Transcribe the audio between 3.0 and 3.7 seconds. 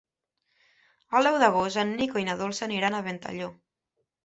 Ventalló.